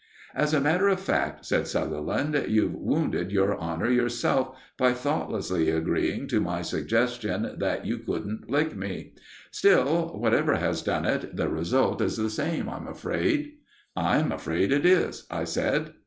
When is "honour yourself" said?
3.59-4.57